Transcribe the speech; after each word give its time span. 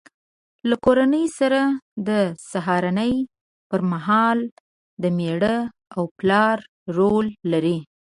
له 0.69 0.75
کورنۍ 0.85 1.25
سره 1.39 1.61
د 2.07 2.09
سهارنۍ 2.51 3.13
پر 3.69 3.79
مهال 3.91 4.39
د 5.01 5.03
مېړه 5.17 5.57
او 5.95 6.03
پلار 6.19 6.57
رول 6.97 7.27
لري. 7.51 7.77